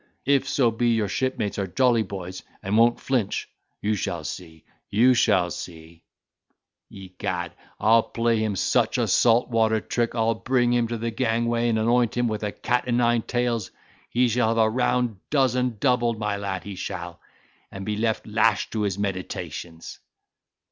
If 0.25 0.49
so 0.49 0.71
be 0.71 0.95
your 0.95 1.07
shipmates 1.07 1.59
are 1.59 1.67
jolly 1.67 2.01
boys, 2.01 2.41
and 2.63 2.75
won't 2.75 2.99
flinch, 2.99 3.47
you 3.83 3.93
shall 3.93 4.23
see, 4.23 4.65
you 4.89 5.13
shall 5.13 5.51
see; 5.51 6.01
egad, 6.91 7.51
I'll 7.79 8.01
play 8.01 8.39
him 8.39 8.55
such 8.55 8.97
a 8.97 9.07
salt 9.07 9.49
water 9.49 9.79
trick 9.79 10.15
I'll 10.15 10.33
bring 10.33 10.73
him 10.73 10.87
to 10.87 10.97
the 10.97 11.11
gangway 11.11 11.69
and 11.69 11.77
anoint 11.77 12.17
him 12.17 12.27
with 12.27 12.41
a 12.41 12.51
cat 12.51 12.85
and 12.87 12.97
nine 12.97 13.21
tails; 13.21 13.69
he 14.09 14.27
shall 14.27 14.47
have 14.47 14.57
a 14.57 14.67
round 14.71 15.17
dozen 15.29 15.77
doubled, 15.79 16.17
my 16.17 16.35
lad, 16.35 16.63
he 16.63 16.73
shall—and 16.73 17.85
be 17.85 17.95
left 17.95 18.25
lashed 18.25 18.71
to 18.71 18.81
his 18.81 18.97
meditations." 18.97 19.99